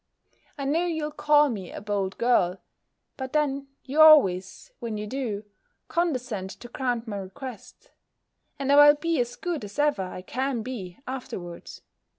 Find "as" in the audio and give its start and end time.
9.19-9.35, 9.63-9.77